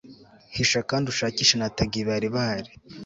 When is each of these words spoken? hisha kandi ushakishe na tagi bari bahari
hisha 0.55 0.79
kandi 0.89 1.05
ushakishe 1.13 1.55
na 1.57 1.67
tagi 1.77 2.01
bari 2.07 2.27
bahari 2.35 2.71